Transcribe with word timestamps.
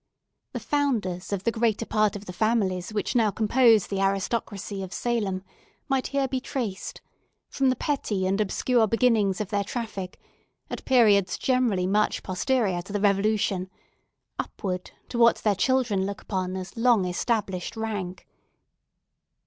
The 0.53 0.59
founders 0.59 1.31
of 1.31 1.43
the 1.43 1.51
greater 1.51 1.85
part 1.85 2.15
of 2.15 2.25
the 2.25 2.33
families 2.33 2.91
which 2.91 3.13
now 3.15 3.29
compose 3.29 3.85
the 3.85 3.99
aristocracy 4.01 4.81
of 4.81 4.91
Salem 4.91 5.43
might 5.89 6.07
here 6.07 6.27
be 6.27 6.39
traced, 6.39 7.01
from 7.49 7.69
the 7.69 7.75
petty 7.75 8.25
and 8.25 8.41
obscure 8.41 8.87
beginnings 8.87 9.39
of 9.39 9.51
their 9.51 9.63
traffic, 9.63 10.19
at 10.71 10.83
periods 10.85 11.37
generally 11.37 11.85
much 11.85 12.23
posterior 12.23 12.81
to 12.81 12.91
the 12.91 12.99
Revolution, 12.99 13.69
upward 14.39 14.89
to 15.09 15.19
what 15.19 15.35
their 15.43 15.53
children 15.53 16.03
look 16.07 16.21
upon 16.23 16.55
as 16.57 16.75
long 16.75 17.05
established 17.05 17.75
rank. 17.77 18.25